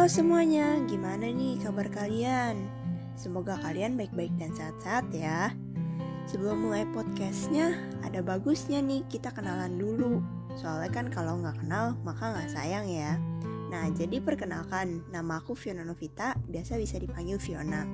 Halo 0.00 0.08
semuanya, 0.08 0.80
gimana 0.88 1.28
nih 1.28 1.60
kabar 1.60 1.84
kalian? 1.92 2.56
Semoga 3.20 3.60
kalian 3.60 4.00
baik-baik 4.00 4.32
dan 4.40 4.48
sehat-sehat 4.56 5.12
ya. 5.12 5.52
Sebelum 6.24 6.56
mulai 6.56 6.88
podcastnya, 6.88 7.76
ada 8.00 8.24
bagusnya 8.24 8.80
nih 8.80 9.04
kita 9.12 9.28
kenalan 9.28 9.76
dulu. 9.76 10.24
Soalnya 10.56 10.88
kan 10.88 11.12
kalau 11.12 11.36
nggak 11.44 11.60
kenal, 11.60 12.00
maka 12.00 12.32
nggak 12.32 12.48
sayang 12.48 12.88
ya. 12.88 13.20
Nah, 13.68 13.92
jadi 13.92 14.24
perkenalkan, 14.24 15.04
nama 15.12 15.36
aku 15.36 15.52
Fiona 15.52 15.84
Novita, 15.84 16.32
biasa 16.48 16.80
bisa 16.80 16.96
dipanggil 16.96 17.36
Fiona. 17.36 17.84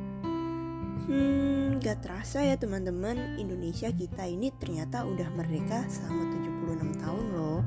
Hmm, 1.10 1.82
gak 1.82 2.06
terasa 2.06 2.38
ya 2.38 2.54
teman-teman, 2.54 3.34
Indonesia 3.34 3.90
kita 3.90 4.30
ini 4.30 4.54
ternyata 4.54 5.02
udah 5.02 5.26
merdeka 5.34 5.82
selama 5.90 6.22
76 6.38 7.02
tahun 7.02 7.24
loh. 7.34 7.66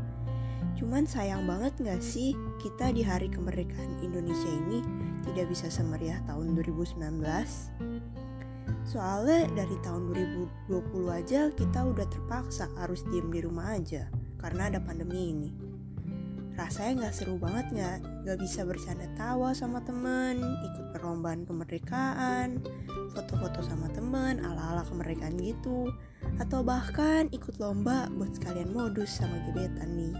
Cuman 0.77 1.07
sayang 1.07 1.47
banget 1.47 1.73
gak 1.81 2.01
sih 2.03 2.35
kita 2.59 2.91
di 2.91 3.01
hari 3.05 3.31
kemerdekaan 3.31 4.03
Indonesia 4.03 4.49
ini 4.67 4.83
tidak 5.25 5.49
bisa 5.49 5.71
semeriah 5.71 6.19
tahun 6.27 6.53
2019? 6.57 6.99
Soalnya 8.89 9.45
dari 9.53 9.77
tahun 9.85 10.09
2020 10.67 11.09
aja 11.13 11.53
kita 11.53 11.79
udah 11.85 12.07
terpaksa 12.09 12.69
harus 12.77 13.05
diem 13.09 13.29
di 13.29 13.39
rumah 13.45 13.77
aja 13.77 14.09
karena 14.41 14.73
ada 14.73 14.81
pandemi 14.81 15.29
ini. 15.29 15.68
Rasanya 16.59 17.07
gak 17.07 17.15
seru 17.15 17.39
banget 17.39 17.71
gak? 17.71 17.99
Gak 18.27 18.37
bisa 18.43 18.67
bercanda 18.67 19.07
tawa 19.15 19.55
sama 19.55 19.79
temen, 19.79 20.43
ikut 20.43 20.91
perlombaan 20.91 21.47
kemerdekaan, 21.47 22.59
foto-foto 23.15 23.63
sama 23.63 23.87
temen 23.95 24.43
ala-ala 24.43 24.83
kemerdekaan 24.83 25.39
gitu, 25.39 25.87
atau 26.35 26.59
bahkan 26.59 27.31
ikut 27.31 27.55
lomba 27.63 28.11
buat 28.11 28.35
sekalian 28.35 28.75
modus 28.75 29.07
sama 29.07 29.39
gebetan 29.47 29.95
nih. 29.95 30.11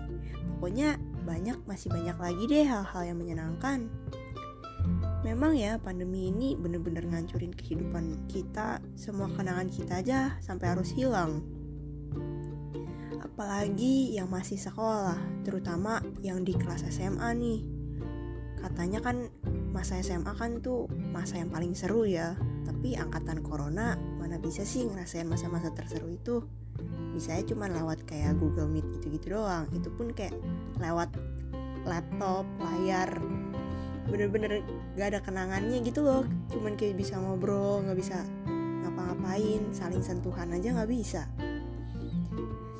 Pokoknya 0.56 0.96
banyak 1.28 1.60
masih 1.68 1.92
banyak 1.92 2.16
lagi 2.16 2.44
deh 2.48 2.64
hal-hal 2.64 3.04
yang 3.04 3.20
menyenangkan. 3.20 3.92
Memang 5.28 5.60
ya 5.60 5.76
pandemi 5.76 6.32
ini 6.32 6.56
bener-bener 6.56 7.04
ngancurin 7.04 7.52
kehidupan 7.52 8.32
kita, 8.32 8.80
semua 8.96 9.28
kenangan 9.36 9.68
kita 9.68 10.00
aja 10.00 10.40
sampai 10.40 10.72
harus 10.72 10.96
hilang 10.96 11.59
apalagi 13.40 14.20
yang 14.20 14.28
masih 14.28 14.60
sekolah, 14.60 15.16
terutama 15.48 16.04
yang 16.20 16.44
di 16.44 16.52
kelas 16.52 16.84
SMA 16.92 17.32
nih. 17.40 17.64
Katanya 18.60 19.00
kan 19.00 19.32
masa 19.72 19.96
SMA 20.04 20.36
kan 20.36 20.60
tuh 20.60 20.92
masa 20.92 21.40
yang 21.40 21.48
paling 21.48 21.72
seru 21.72 22.04
ya, 22.04 22.36
tapi 22.68 23.00
angkatan 23.00 23.40
corona 23.40 23.96
mana 24.20 24.44
bisa 24.44 24.68
sih 24.68 24.84
ngerasain 24.92 25.24
masa-masa 25.24 25.72
terseru 25.72 26.12
itu? 26.12 26.44
Bisa 27.16 27.40
cuma 27.48 27.72
lewat 27.72 28.04
kayak 28.04 28.36
Google 28.44 28.68
Meet 28.68 29.00
gitu-gitu 29.00 29.40
doang, 29.40 29.72
itu 29.72 29.88
pun 29.88 30.12
kayak 30.12 30.36
lewat 30.76 31.08
laptop, 31.88 32.44
layar, 32.60 33.24
bener-bener 34.12 34.68
gak 35.00 35.16
ada 35.16 35.24
kenangannya 35.24 35.80
gitu 35.88 36.04
loh, 36.04 36.28
cuman 36.52 36.76
kayak 36.76 37.00
bisa 37.00 37.16
ngobrol, 37.16 37.88
gak 37.88 37.96
bisa 37.96 38.20
ngapa-ngapain, 38.84 39.64
saling 39.72 40.04
sentuhan 40.04 40.52
aja 40.52 40.76
gak 40.76 40.92
bisa 40.92 41.24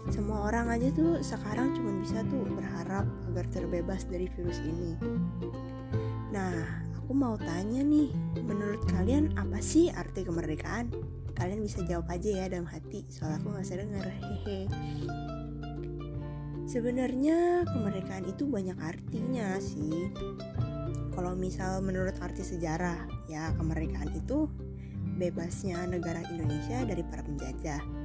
semua 0.10 0.50
orang 0.50 0.74
aja 0.74 0.90
tuh 0.90 1.22
sekarang 1.22 1.78
cuma 1.78 1.94
bisa 2.02 2.26
tuh 2.26 2.42
berharap 2.50 3.06
agar 3.30 3.46
terbebas 3.54 4.10
dari 4.10 4.26
virus 4.34 4.58
ini. 4.66 4.98
Nah, 6.34 6.66
aku 6.98 7.14
mau 7.14 7.38
tanya 7.38 7.86
nih, 7.86 8.10
menurut 8.42 8.82
kalian 8.90 9.38
apa 9.38 9.62
sih 9.62 9.94
arti 9.94 10.26
kemerdekaan? 10.26 10.90
Kalian 11.38 11.62
bisa 11.62 11.86
jawab 11.86 12.10
aja 12.10 12.30
ya 12.42 12.46
dalam 12.50 12.66
hati, 12.66 13.06
soal 13.08 13.38
aku 13.38 13.54
nggak 13.54 13.70
denger, 13.70 14.06
hehe. 14.10 14.60
Sebenarnya 16.70 17.66
kemerdekaan 17.70 18.30
itu 18.30 18.46
banyak 18.46 18.78
artinya 18.82 19.58
sih. 19.62 20.10
Kalau 21.14 21.34
misal 21.38 21.82
menurut 21.82 22.18
arti 22.22 22.46
sejarah, 22.46 23.10
ya 23.30 23.54
kemerdekaan 23.58 24.10
itu 24.14 24.50
bebasnya 25.18 25.86
negara 25.86 26.22
Indonesia 26.30 26.82
dari 26.86 27.02
para 27.06 27.26
penjajah 27.26 27.99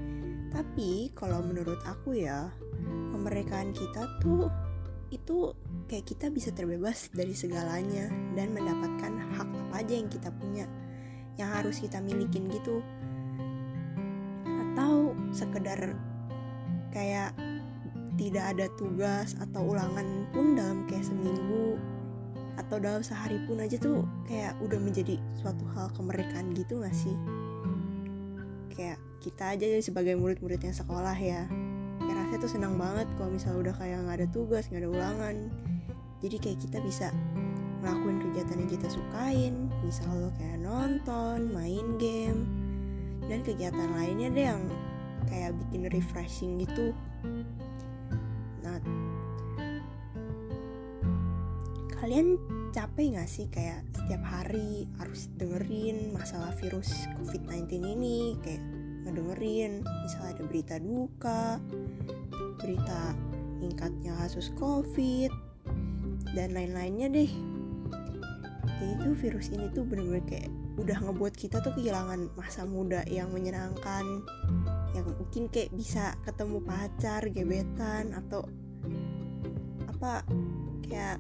tapi 0.55 1.11
kalau 1.19 1.43
menurut 1.43 1.83
aku 1.83 2.15
ya, 2.15 2.47
kemerdekaan 3.11 3.75
kita 3.75 4.07
tuh 4.23 4.47
itu 5.11 5.51
kayak 5.91 6.07
kita 6.07 6.31
bisa 6.31 6.55
terbebas 6.55 7.11
dari 7.11 7.35
segalanya 7.35 8.07
dan 8.39 8.55
mendapatkan 8.55 9.13
hak 9.35 9.51
apa 9.51 9.75
aja 9.83 9.95
yang 9.99 10.11
kita 10.11 10.31
punya 10.31 10.67
yang 11.35 11.51
harus 11.51 11.83
kita 11.83 11.99
milikin 11.99 12.47
gitu. 12.47 12.79
Atau 14.47 15.19
sekedar 15.35 15.99
kayak 16.95 17.35
tidak 18.15 18.55
ada 18.55 18.67
tugas 18.79 19.35
atau 19.43 19.75
ulangan 19.75 20.31
pun 20.31 20.55
dalam 20.55 20.87
kayak 20.87 21.03
seminggu 21.03 21.75
atau 22.55 22.79
dalam 22.79 23.03
sehari 23.03 23.43
pun 23.51 23.59
aja 23.59 23.75
tuh 23.83 24.07
kayak 24.31 24.55
udah 24.63 24.79
menjadi 24.79 25.19
suatu 25.35 25.67
hal 25.75 25.91
kemerdekaan 25.99 26.55
gitu 26.55 26.79
gak 26.79 26.95
sih? 26.95 27.19
Kayak 28.71 29.03
kita 29.25 29.57
aja 29.57 29.65
sebagai 29.81 30.21
murid-murid 30.21 30.61
yang 30.61 30.77
sekolah 30.77 31.17
ya. 31.17 31.49
Kayak 32.05 32.17
rasanya 32.21 32.45
tuh 32.45 32.53
senang 32.53 32.77
banget 32.77 33.09
kalau 33.17 33.33
misalnya 33.33 33.59
udah 33.65 33.75
kayak 33.81 33.97
nggak 34.05 34.17
ada 34.21 34.29
tugas 34.29 34.69
nggak 34.69 34.85
ada 34.85 34.91
ulangan. 34.93 35.37
Jadi 36.21 36.37
kayak 36.37 36.59
kita 36.61 36.79
bisa 36.85 37.09
ngelakuin 37.81 38.21
kegiatan 38.21 38.61
yang 38.61 38.71
kita 38.73 38.89
sukain 38.93 39.55
misal 39.81 40.33
kayak 40.37 40.61
nonton 40.61 41.53
main 41.53 41.87
game 41.97 42.45
dan 43.25 43.41
kegiatan 43.41 43.89
lainnya 43.97 44.29
deh 44.29 44.47
yang 44.53 44.63
kayak 45.29 45.57
bikin 45.65 45.89
refreshing 45.89 46.61
gitu. 46.61 46.93
Nah 48.61 48.77
kalian 52.05 52.37
capek 52.77 53.17
gak 53.17 53.31
sih 53.31 53.49
kayak 53.49 53.81
setiap 53.97 54.21
hari 54.29 54.85
harus 55.01 55.33
dengerin 55.41 56.13
masalah 56.13 56.53
virus 56.61 57.09
COVID-19 57.17 57.81
ini? 57.81 58.37
Kayak 58.45 58.61
ngedengerin 59.05 59.85
misalnya 59.85 60.33
ada 60.35 60.45
berita 60.49 60.77
duka, 60.81 61.61
berita 62.61 63.15
meningkatnya 63.61 64.13
kasus 64.21 64.53
COVID 64.57 65.31
dan 66.37 66.53
lain-lainnya 66.53 67.09
deh. 67.13 67.31
Jadi 68.81 68.95
tuh 69.01 69.17
virus 69.17 69.49
ini 69.55 69.71
tuh 69.73 69.87
bener-bener 69.87 70.25
kayak 70.27 70.51
udah 70.75 70.99
ngebuat 71.07 71.35
kita 71.39 71.63
tuh 71.63 71.73
kehilangan 71.79 72.35
masa 72.35 72.67
muda 72.67 73.07
yang 73.07 73.31
menyenangkan 73.31 74.27
yang 74.95 75.07
mungkin 75.07 75.47
kayak 75.51 75.71
bisa 75.71 76.19
ketemu 76.27 76.59
pacar, 76.63 77.23
gebetan 77.31 78.11
atau 78.13 78.45
apa 79.87 80.27
kayak 80.85 81.19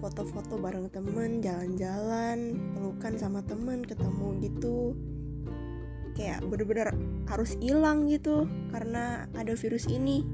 foto-foto 0.00 0.60
bareng 0.60 0.92
temen 0.92 1.40
jalan-jalan 1.40 2.58
pelukan 2.76 3.14
sama 3.16 3.40
temen 3.46 3.84
ketemu 3.86 4.26
gitu 4.44 4.92
kayak 6.16 6.40
bener-bener 6.48 6.90
harus 7.28 7.54
hilang 7.60 8.08
gitu 8.08 8.48
karena 8.72 9.28
ada 9.36 9.52
virus 9.52 9.86
ini. 9.86 10.24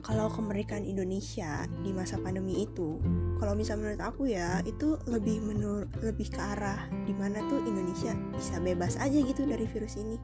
Kalau 0.00 0.26
kemerdekaan 0.32 0.82
Indonesia 0.82 1.68
di 1.84 1.94
masa 1.94 2.18
pandemi 2.18 2.66
itu 2.66 2.98
kalau 3.38 3.54
misal 3.54 3.78
menurut 3.78 4.00
aku 4.02 4.26
ya 4.32 4.58
itu 4.66 4.98
lebih 5.06 5.38
menur 5.44 5.86
lebih 6.02 6.32
ke 6.32 6.40
arah 6.40 6.88
di 7.06 7.14
mana 7.14 7.38
tuh 7.46 7.62
Indonesia 7.62 8.16
bisa 8.34 8.58
bebas 8.58 8.98
aja 8.98 9.18
gitu 9.18 9.46
dari 9.46 9.68
virus 9.70 10.00
ini. 10.00 10.16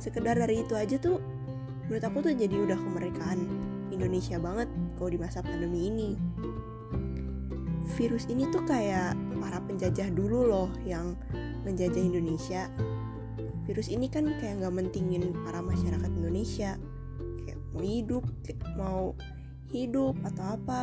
Sekedar 0.00 0.40
dari 0.40 0.64
itu 0.64 0.72
aja 0.72 0.96
tuh 0.96 1.20
menurut 1.86 2.04
aku 2.06 2.18
tuh 2.26 2.32
jadi 2.32 2.54
udah 2.54 2.78
kemerdekaan 2.80 3.44
Indonesia 3.92 4.36
banget 4.40 4.68
kalau 4.96 5.10
di 5.12 5.18
masa 5.20 5.44
pandemi 5.44 5.88
ini 5.88 6.10
virus 7.94 8.26
ini 8.26 8.50
tuh 8.50 8.66
kayak 8.66 9.14
para 9.38 9.62
penjajah 9.62 10.10
dulu 10.10 10.50
loh 10.50 10.70
yang 10.82 11.14
menjajah 11.62 12.02
Indonesia. 12.02 12.66
Virus 13.66 13.90
ini 13.90 14.10
kan 14.10 14.26
kayak 14.38 14.62
nggak 14.62 14.74
mentingin 14.74 15.30
para 15.46 15.62
masyarakat 15.62 16.10
Indonesia. 16.10 16.74
Kayak 17.46 17.58
mau 17.70 17.82
hidup 17.82 18.24
kayak 18.42 18.60
mau 18.74 19.04
hidup 19.70 20.14
atau 20.26 20.44
apa. 20.58 20.82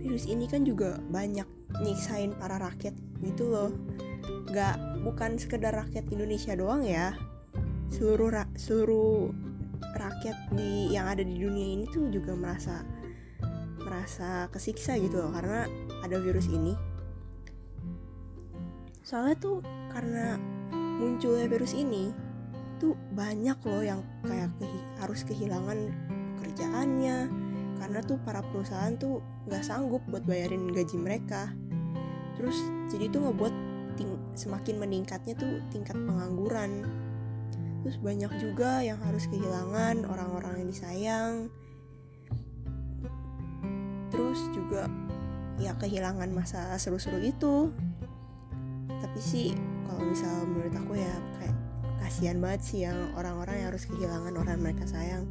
Virus 0.00 0.24
ini 0.28 0.44
kan 0.48 0.64
juga 0.64 1.00
banyak 1.08 1.48
nyiksain 1.80 2.36
para 2.36 2.60
rakyat 2.60 2.92
gitu 3.24 3.48
loh. 3.48 3.72
Nggak 4.48 4.76
bukan 5.04 5.40
sekedar 5.40 5.72
rakyat 5.72 6.08
Indonesia 6.12 6.52
doang 6.56 6.84
ya. 6.84 7.16
Seluruh 7.88 8.28
ra 8.32 8.44
seluruh 8.56 9.32
rakyat 9.96 10.36
di 10.52 10.92
yang 10.92 11.08
ada 11.08 11.24
di 11.24 11.36
dunia 11.36 11.80
ini 11.80 11.84
tuh 11.88 12.08
juga 12.12 12.36
merasa 12.36 12.84
merasa 13.88 14.52
kesiksa 14.52 15.00
gitu 15.00 15.24
loh 15.24 15.32
karena 15.32 15.64
ada 16.04 16.20
virus 16.20 16.44
ini. 16.52 16.76
Soalnya 19.00 19.40
tuh 19.40 19.64
karena 19.88 20.36
munculnya 21.00 21.48
virus 21.48 21.72
ini 21.72 22.12
tuh 22.76 22.92
banyak 23.16 23.56
loh 23.64 23.80
yang 23.80 24.00
kayak 24.22 24.52
kehi 24.60 24.80
harus 25.00 25.24
kehilangan 25.24 25.88
kerjaannya 26.44 27.18
karena 27.80 28.00
tuh 28.04 28.20
para 28.20 28.44
perusahaan 28.44 28.92
tuh 29.00 29.24
nggak 29.48 29.64
sanggup 29.64 30.04
buat 30.12 30.28
bayarin 30.28 30.68
gaji 30.68 31.00
mereka. 31.00 31.48
Terus 32.36 32.60
jadi 32.92 33.08
tuh 33.08 33.32
ngebuat 33.32 33.54
semakin 34.38 34.78
meningkatnya 34.78 35.34
tuh 35.34 35.58
tingkat 35.74 35.98
pengangguran. 35.98 36.86
Terus 37.82 37.96
banyak 37.98 38.30
juga 38.38 38.84
yang 38.84 39.00
harus 39.02 39.26
kehilangan 39.26 40.06
orang-orang 40.06 40.62
yang 40.62 40.68
disayang 40.68 41.34
terus 44.18 44.50
juga 44.50 44.90
ya 45.62 45.78
kehilangan 45.78 46.26
masa 46.34 46.74
seru-seru 46.74 47.22
itu. 47.22 47.70
Tapi 48.90 49.18
sih 49.22 49.54
kalau 49.86 50.02
misal 50.10 50.42
menurut 50.42 50.74
aku 50.74 50.98
ya 50.98 51.14
kayak 51.38 51.54
kasihan 52.02 52.42
banget 52.42 52.60
sih 52.66 52.82
yang 52.82 52.98
orang-orang 53.14 53.62
yang 53.62 53.68
harus 53.70 53.86
kehilangan 53.86 54.34
orang 54.34 54.58
mereka 54.58 54.90
sayang. 54.90 55.30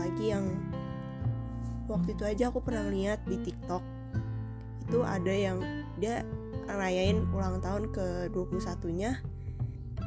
Lagi 0.00 0.32
yang 0.32 0.56
waktu 1.84 2.16
itu 2.16 2.24
aja 2.24 2.48
aku 2.48 2.64
pernah 2.64 2.88
lihat 2.88 3.28
di 3.28 3.36
TikTok 3.44 3.84
itu 4.88 5.04
ada 5.04 5.32
yang 5.32 5.60
dia 6.00 6.24
rayain 6.64 7.28
ulang 7.36 7.60
tahun 7.60 7.92
ke 7.92 8.32
21 8.32 8.88
nya 8.96 9.20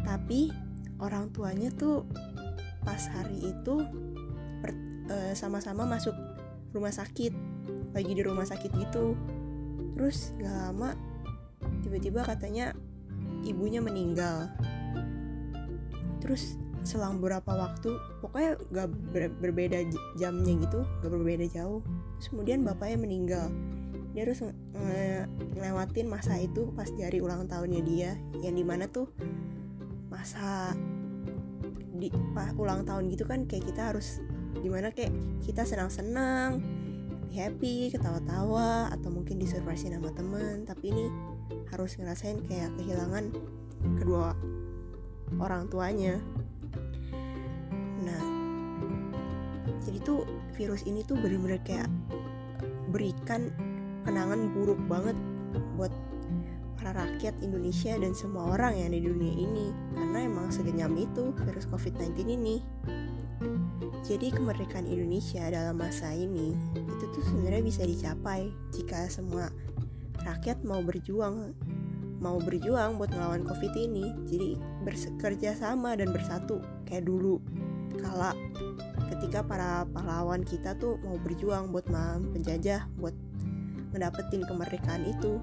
tapi 0.01 0.49
orang 0.97 1.29
tuanya 1.29 1.69
tuh 1.73 2.05
pas 2.81 3.01
hari 3.13 3.53
itu 3.53 3.85
eh, 5.09 5.33
sama-sama 5.37 5.85
masuk 5.85 6.13
rumah 6.73 6.93
sakit 6.93 7.50
lagi 7.91 8.11
di 8.11 8.23
rumah 8.23 8.47
sakit 8.47 8.71
gitu. 8.75 9.15
Terus 9.95 10.33
gak 10.39 10.51
lama 10.51 10.95
tiba-tiba 11.85 12.25
katanya 12.25 12.73
ibunya 13.45 13.83
meninggal. 13.83 14.49
Terus 16.21 16.57
selang 16.81 17.21
beberapa 17.21 17.53
waktu 17.53 17.93
pokoknya 18.25 18.57
gak 18.73 18.87
ber 19.13 19.29
berbeda 19.37 19.85
jamnya 20.17 20.53
gitu 20.65 20.81
gak 21.03 21.11
berbeda 21.11 21.45
jauh. 21.51 21.85
Terus 22.17 22.27
kemudian 22.31 22.65
bapaknya 22.65 22.97
meninggal. 22.97 23.47
Dia 24.11 24.27
harus 24.27 24.43
nge 24.43 25.29
ngelewatin 25.55 26.07
masa 26.09 26.35
itu 26.41 26.67
pas 26.75 26.89
dari 26.91 27.23
ulang 27.23 27.47
tahunnya 27.47 27.81
dia 27.85 28.11
yang 28.43 28.57
di 28.57 28.65
mana 28.65 28.89
tuh 28.89 29.07
masa 30.11 30.75
di 31.95 32.09
pas 32.33 32.51
ulang 32.57 32.83
tahun 32.83 33.07
gitu 33.13 33.23
kan 33.29 33.45
kayak 33.45 33.71
kita 33.71 33.93
harus 33.93 34.19
di 34.57 34.67
mana 34.67 34.91
kayak 34.91 35.13
kita 35.45 35.63
senang-senang 35.63 36.59
happy 37.31 37.89
ketawa-tawa 37.89 38.91
atau 38.91 39.09
mungkin 39.09 39.39
disurprisein 39.39 39.95
sama 39.95 40.11
temen. 40.11 40.67
Tapi 40.67 40.91
ini 40.91 41.05
harus 41.71 41.95
ngerasain 41.95 42.43
kayak 42.45 42.75
kehilangan 42.77 43.31
kedua 43.97 44.35
orang 45.39 45.71
tuanya. 45.71 46.19
Nah 48.03 48.21
jadi 49.81 49.97
tuh 50.03 50.27
virus 50.53 50.85
ini 50.85 51.01
tuh 51.07 51.17
bener-bener 51.17 51.57
kayak 51.63 51.89
berikan 52.91 53.49
kenangan 54.03 54.51
buruk 54.51 54.77
banget 54.85 55.15
buat 55.79 55.89
para 56.81 56.97
rakyat 56.97 57.37
Indonesia 57.45 57.93
dan 57.93 58.17
semua 58.17 58.57
orang 58.57 58.73
yang 58.73 58.87
ada 58.91 58.99
di 58.99 59.07
dunia 59.07 59.33
ini. 59.37 59.67
Karena 59.93 60.19
emang 60.25 60.49
segenyam 60.49 60.97
itu 60.97 61.29
virus 61.45 61.69
COVID-19 61.69 62.25
ini 62.25 62.57
jadi 64.11 64.27
kemerdekaan 64.35 64.91
Indonesia 64.91 65.47
dalam 65.47 65.79
masa 65.79 66.11
ini 66.11 66.51
itu 66.75 67.05
tuh 67.15 67.23
sebenarnya 67.31 67.63
bisa 67.63 67.87
dicapai 67.87 68.51
jika 68.75 69.07
semua 69.07 69.47
rakyat 70.27 70.67
mau 70.67 70.83
berjuang 70.83 71.55
mau 72.19 72.35
berjuang 72.37 72.99
buat 72.99 73.07
ngelawan 73.09 73.47
covid 73.47 73.71
ini. 73.73 74.11
Jadi 74.27 74.59
bekerja 74.83 75.55
sama 75.55 75.95
dan 75.95 76.11
bersatu 76.11 76.59
kayak 76.85 77.07
dulu. 77.07 77.39
Kala 77.97 78.35
ketika 79.15 79.47
para 79.47 79.87
pahlawan 79.95 80.43
kita 80.43 80.75
tuh 80.75 80.99
mau 81.07 81.15
berjuang 81.15 81.71
buat 81.71 81.87
melawan 81.87 82.35
penjajah 82.35 82.91
buat 82.99 83.15
ngedapetin 83.95 84.43
kemerdekaan 84.43 85.07
itu 85.07 85.39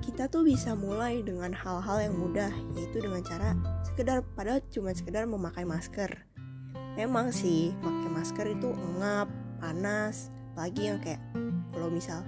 kita 0.00 0.30
tuh 0.30 0.46
bisa 0.46 0.74
mulai 0.78 1.20
dengan 1.22 1.50
hal-hal 1.50 1.98
yang 2.02 2.14
mudah 2.14 2.50
yaitu 2.78 3.02
dengan 3.02 3.20
cara 3.26 3.58
sekedar 3.82 4.22
padahal 4.38 4.62
cuma 4.70 4.94
sekedar 4.94 5.26
memakai 5.26 5.66
masker 5.66 6.29
memang 6.98 7.30
sih 7.30 7.74
pakai 7.78 8.10
masker 8.10 8.46
itu 8.50 8.70
engap 8.74 9.28
panas 9.60 10.32
lagi 10.58 10.90
yang 10.90 10.98
kayak 10.98 11.22
kalau 11.70 11.88
misal 11.92 12.20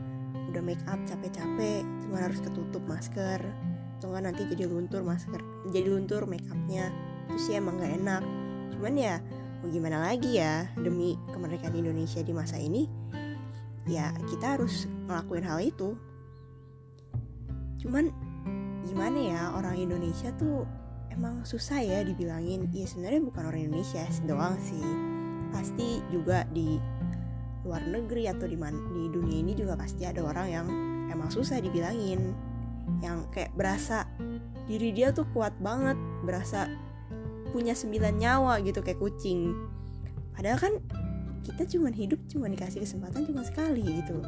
udah 0.53 0.62
make 0.62 0.82
up 0.85 1.00
capek-capek 1.09 1.82
cuma 2.05 2.29
harus 2.29 2.38
ketutup 2.44 2.82
masker. 2.85 3.41
Atau 3.99 4.19
nanti 4.19 4.43
jadi 4.50 4.67
luntur 4.67 5.06
masker 5.06 5.38
jadi 5.70 5.88
luntur 5.88 6.26
make 6.26 6.44
upnya. 6.50 6.91
Itu 7.31 7.38
sih 7.38 7.55
emang 7.56 7.79
nggak 7.79 7.93
enak. 8.03 8.23
Cuman 8.76 8.94
ya 8.99 9.23
mau 9.62 9.70
gimana 9.70 10.03
lagi 10.11 10.43
ya 10.43 10.67
demi 10.75 11.15
kemerdekaan 11.31 11.79
Indonesia 11.79 12.19
di 12.19 12.35
masa 12.35 12.58
ini 12.58 12.91
ya 13.87 14.15
kita 14.31 14.58
harus 14.58 14.87
ngelakuin 15.06 15.47
hal 15.47 15.58
itu. 15.62 15.94
Cuman 17.82 18.11
gimana 18.87 19.19
ya 19.19 19.41
orang 19.55 19.79
Indonesia 19.79 20.31
tuh 20.35 20.67
emang 21.12 21.44
susah 21.44 21.85
ya 21.85 22.00
dibilangin. 22.00 22.67
Ya 22.73 22.88
sebenarnya 22.88 23.20
bukan 23.23 23.44
orang 23.44 23.69
Indonesia 23.69 24.03
doang 24.25 24.56
sih. 24.59 24.82
Pasti 25.53 26.00
juga 26.09 26.49
di 26.49 26.81
luar 27.62 27.85
negeri 27.87 28.26
atau 28.26 28.49
di 28.49 28.59
man 28.59 28.75
di 28.91 29.06
dunia 29.12 29.38
ini 29.44 29.53
juga 29.55 29.79
pasti 29.79 30.03
ada 30.03 30.25
orang 30.25 30.47
yang 30.49 30.67
emang 31.12 31.29
susah 31.29 31.61
dibilangin. 31.61 32.32
Yang 33.05 33.29
kayak 33.31 33.53
berasa 33.55 34.09
diri 34.67 34.91
dia 34.91 35.12
tuh 35.12 35.29
kuat 35.37 35.55
banget 35.61 35.94
berasa 36.25 36.67
punya 37.53 37.76
sembilan 37.76 38.15
nyawa 38.17 38.58
gitu 38.65 38.81
kayak 38.81 38.99
kucing. 38.99 39.53
Padahal 40.32 40.58
kan 40.58 40.75
kita 41.44 41.69
cuma 41.69 41.93
hidup 41.93 42.19
cuma 42.31 42.49
dikasih 42.49 42.81
kesempatan 42.81 43.29
cuma 43.29 43.44
sekali 43.44 43.85
gitu. 43.85 44.19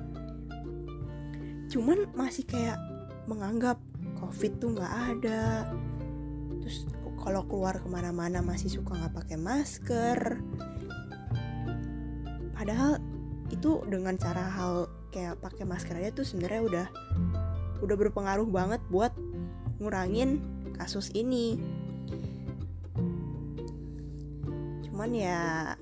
Cuman 1.72 2.12
masih 2.12 2.44
kayak 2.44 2.76
menganggap 3.24 3.80
covid 4.20 4.52
tuh 4.60 4.76
nggak 4.76 4.92
ada 4.92 5.72
terus 6.62 6.88
kalau 7.24 7.44
keluar 7.48 7.80
ke 7.80 7.88
mana-mana 7.88 8.44
masih 8.44 8.68
suka 8.68 8.96
nggak 8.96 9.14
pakai 9.16 9.36
masker. 9.40 10.18
Padahal 12.52 13.00
itu 13.48 13.80
dengan 13.88 14.16
cara 14.20 14.44
hal 14.48 14.88
kayak 15.08 15.40
pakai 15.40 15.64
masker 15.64 15.96
aja 16.00 16.10
tuh 16.12 16.26
sebenarnya 16.26 16.62
udah 16.64 16.86
udah 17.80 17.96
berpengaruh 17.96 18.48
banget 18.48 18.80
buat 18.92 19.12
ngurangin 19.80 20.44
kasus 20.76 21.08
ini. 21.16 21.56
Cuman 24.88 25.10
ya 25.16 25.74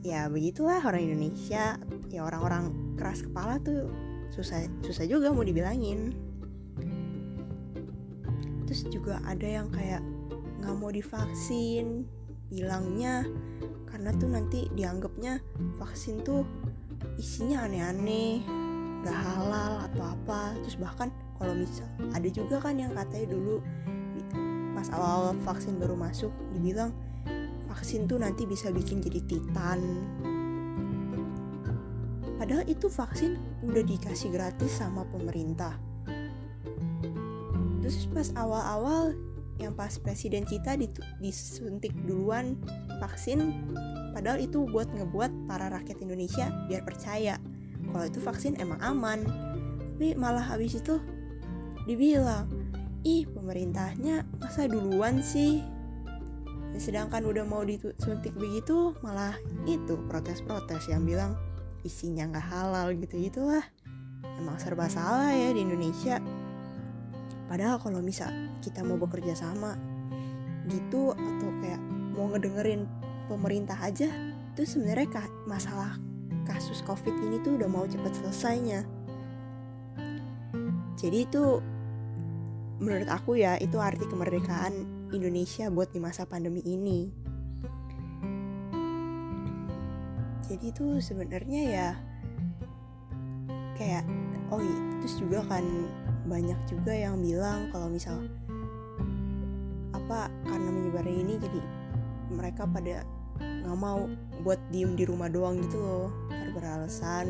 ya 0.00 0.32
begitulah 0.32 0.80
orang 0.80 1.04
Indonesia. 1.12 1.76
Ya 2.10 2.26
orang-orang 2.26 2.96
keras 2.96 3.22
kepala 3.22 3.60
tuh 3.60 3.92
susah 4.32 4.64
susah 4.80 5.04
juga 5.04 5.34
mau 5.34 5.44
dibilangin 5.44 6.29
terus 8.70 8.86
juga 8.86 9.18
ada 9.26 9.42
yang 9.42 9.66
kayak 9.74 9.98
nggak 10.62 10.78
mau 10.78 10.94
divaksin 10.94 12.06
bilangnya 12.54 13.26
karena 13.90 14.14
tuh 14.14 14.30
nanti 14.30 14.70
dianggapnya 14.78 15.42
vaksin 15.74 16.22
tuh 16.22 16.46
isinya 17.18 17.66
aneh-aneh 17.66 18.46
gak 19.02 19.18
halal 19.26 19.82
atau 19.90 20.14
apa. 20.14 20.54
Terus 20.62 20.78
bahkan 20.78 21.10
kalau 21.34 21.58
misal 21.58 21.82
ada 22.14 22.30
juga 22.30 22.62
kan 22.62 22.78
yang 22.78 22.94
katanya 22.94 23.34
dulu 23.34 23.58
pas 24.78 24.86
awal-awal 24.94 25.34
vaksin 25.42 25.74
baru 25.82 25.98
masuk 25.98 26.30
dibilang 26.54 26.94
vaksin 27.66 28.06
tuh 28.06 28.22
nanti 28.22 28.46
bisa 28.46 28.70
bikin 28.70 29.02
jadi 29.02 29.18
titan. 29.26 29.82
Padahal 32.38 32.62
itu 32.70 32.86
vaksin 32.86 33.34
udah 33.66 33.82
dikasih 33.82 34.30
gratis 34.30 34.78
sama 34.78 35.02
pemerintah 35.10 35.89
terus 37.90 38.08
pas 38.10 38.28
awal-awal 38.38 39.18
yang 39.60 39.76
pas 39.76 39.92
presiden 40.00 40.46
kita 40.48 40.78
disuntik 41.20 41.92
duluan 42.08 42.56
vaksin 43.02 43.66
padahal 44.16 44.40
itu 44.40 44.64
buat 44.64 44.88
ngebuat 44.88 45.50
para 45.50 45.68
rakyat 45.68 46.00
Indonesia 46.00 46.48
biar 46.70 46.80
percaya 46.86 47.36
kalau 47.90 48.06
itu 48.06 48.20
vaksin 48.22 48.54
emang 48.62 48.80
aman. 48.80 49.20
Tapi 49.98 50.16
malah 50.16 50.44
habis 50.44 50.78
itu 50.78 50.96
dibilang 51.84 52.48
ih 53.04 53.28
pemerintahnya 53.28 54.24
masa 54.40 54.64
duluan 54.70 55.20
sih? 55.20 55.60
Sedangkan 56.78 57.26
udah 57.26 57.44
mau 57.44 57.66
disuntik 57.66 58.32
begitu 58.38 58.94
malah 59.04 59.36
itu 59.68 59.98
protes-protes 60.08 60.88
yang 60.88 61.04
bilang 61.04 61.36
isinya 61.82 62.28
nggak 62.30 62.46
halal 62.46 62.92
gitu 62.92 63.16
gitulah 63.16 63.64
emang 64.36 64.60
serba 64.60 64.84
salah 64.88 65.32
ya 65.32 65.52
di 65.56 65.64
Indonesia 65.64 66.20
padahal 67.50 67.82
kalau 67.82 67.98
misal 67.98 68.30
kita 68.62 68.86
mau 68.86 68.94
bekerja 68.94 69.34
sama 69.34 69.74
gitu 70.70 71.10
atau 71.10 71.50
kayak 71.58 71.82
mau 72.14 72.30
ngedengerin 72.30 72.86
pemerintah 73.26 73.74
aja 73.82 74.06
itu 74.54 74.62
sebenarnya 74.62 75.26
masalah 75.50 75.98
kasus 76.46 76.78
covid 76.86 77.10
ini 77.26 77.42
tuh 77.42 77.58
udah 77.58 77.66
mau 77.70 77.86
cepet 77.86 78.12
selesainya. 78.22 78.86
Jadi 81.00 81.18
itu 81.24 81.62
menurut 82.76 83.08
aku 83.08 83.40
ya 83.40 83.56
itu 83.56 83.80
arti 83.80 84.04
kemerdekaan 84.04 84.84
Indonesia 85.16 85.72
buat 85.72 85.90
di 85.94 85.98
masa 86.02 86.28
pandemi 86.28 86.60
ini. 86.66 87.08
Jadi 90.44 90.64
itu 90.76 90.98
sebenarnya 91.00 91.62
ya 91.64 91.88
kayak 93.80 94.04
oh 94.52 94.60
iya 94.60 94.80
terus 95.00 95.16
juga 95.22 95.40
kan 95.48 95.64
banyak 96.30 96.58
juga 96.70 96.94
yang 96.94 97.18
bilang 97.18 97.66
kalau 97.74 97.90
misal 97.90 98.22
apa 99.90 100.30
karena 100.46 100.70
menyebarnya 100.70 101.16
ini 101.18 101.34
jadi 101.42 101.60
mereka 102.30 102.70
pada 102.70 103.02
nggak 103.42 103.78
mau 103.78 104.06
buat 104.46 104.60
diem 104.70 104.94
di 104.94 105.04
rumah 105.04 105.26
doang 105.26 105.58
gitu 105.60 105.82
loh. 105.82 106.08
Karena 106.30 106.48
beralasan 106.54 107.26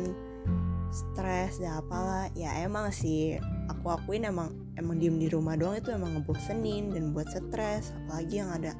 stres 0.91 1.57
dan 1.57 1.81
apalah. 1.81 2.29
Ya 2.37 2.53
emang 2.61 2.91
sih 2.91 3.39
aku 3.71 3.91
akuin 3.91 4.27
emang 4.27 4.53
emang 4.75 4.99
diem 4.99 5.17
di 5.17 5.27
rumah 5.31 5.55
doang 5.55 5.79
itu 5.79 5.89
emang 5.91 6.19
ngebosenin 6.19 6.93
dan 6.93 7.11
buat 7.15 7.27
stres. 7.31 7.95
Apalagi 8.05 8.43
yang 8.43 8.51
ada 8.53 8.77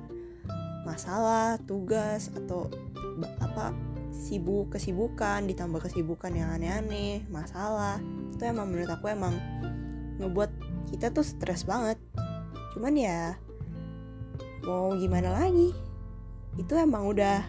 masalah 0.86 1.62
tugas 1.66 2.34
atau 2.34 2.68
apa 3.38 3.74
sibuk 4.12 4.74
kesibukan 4.76 5.46
ditambah 5.46 5.82
kesibukan 5.88 6.32
yang 6.36 6.50
aneh-aneh 6.52 7.24
masalah. 7.32 7.98
Itu 8.34 8.44
emang 8.48 8.72
menurut 8.72 8.92
aku 8.92 9.12
emang 9.12 9.38
ngebuat 10.22 10.52
kita 10.94 11.10
tuh 11.10 11.26
stres 11.26 11.66
banget. 11.66 11.98
Cuman 12.78 12.94
ya 12.96 13.36
mau 14.64 14.94
gimana 14.96 15.34
lagi? 15.34 15.74
Itu 16.56 16.78
emang 16.78 17.10
udah 17.10 17.42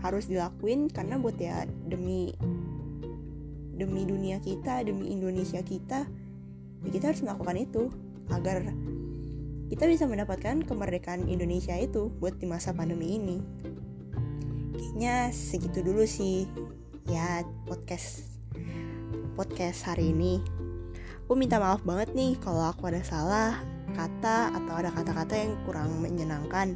harus 0.00 0.26
dilakuin 0.26 0.88
karena 0.88 1.20
buat 1.20 1.36
ya 1.36 1.68
demi 1.88 2.32
demi 3.76 4.04
dunia 4.04 4.40
kita 4.40 4.84
demi 4.84 5.12
Indonesia 5.12 5.60
kita 5.64 6.04
ya 6.84 6.88
kita 6.92 7.12
harus 7.12 7.24
melakukan 7.24 7.56
itu 7.60 7.82
agar 8.32 8.64
kita 9.70 9.84
bisa 9.86 10.04
mendapatkan 10.04 10.66
kemerdekaan 10.66 11.30
Indonesia 11.30 11.78
itu 11.78 12.10
buat 12.18 12.36
di 12.42 12.50
masa 12.50 12.74
pandemi 12.74 13.16
ini. 13.16 13.38
Kayaknya 14.74 15.30
segitu 15.30 15.86
dulu 15.86 16.02
sih 16.08 16.48
ya 17.06 17.46
podcast 17.70 18.26
podcast 19.38 19.86
hari 19.86 20.10
ini 20.10 20.59
aku 21.30 21.38
minta 21.38 21.62
maaf 21.62 21.78
banget 21.86 22.10
nih 22.10 22.34
kalau 22.42 22.74
aku 22.74 22.90
ada 22.90 23.06
salah 23.06 23.54
kata 23.94 24.50
atau 24.50 24.74
ada 24.82 24.90
kata-kata 24.90 25.38
yang 25.38 25.54
kurang 25.62 26.02
menyenangkan 26.02 26.74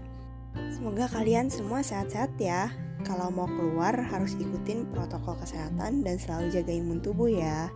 semoga 0.70 1.10
kalian 1.10 1.50
semua 1.50 1.82
sehat-sehat 1.82 2.30
ya 2.38 2.70
kalau 3.02 3.34
mau 3.34 3.50
keluar 3.50 3.98
harus 3.98 4.38
ikutin 4.38 4.86
protokol 4.94 5.34
kesehatan 5.42 6.06
dan 6.06 6.22
selalu 6.22 6.54
jaga 6.54 6.70
imun 6.70 7.02
tubuh 7.02 7.26
ya. 7.26 7.66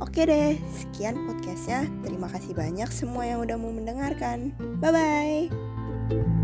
Oke 0.00 0.24
deh, 0.24 0.56
sekian 0.74 1.20
podcastnya. 1.28 1.86
Terima 2.02 2.26
kasih 2.32 2.56
banyak 2.56 2.88
semua 2.90 3.28
yang 3.28 3.44
udah 3.44 3.54
mau 3.60 3.70
mendengarkan. 3.70 4.56
Bye-bye. 4.82 6.41